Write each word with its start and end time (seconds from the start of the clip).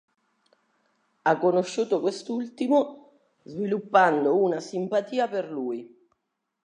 Ha 1.21 1.37
conosciuto 1.37 1.99
quest'ultimo, 1.99 3.11
sviluppando 3.43 4.35
una 4.35 4.59
simpatia 4.59 5.27
per 5.27 5.51
lui. 5.51 5.95